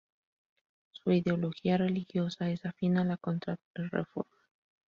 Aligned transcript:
Su 0.93 1.11
ideología 1.11 1.77
religiosa 1.77 2.49
es 2.49 2.65
afín 2.65 2.97
a 2.97 3.03
la 3.05 3.17
contrarreforma. 3.17 4.39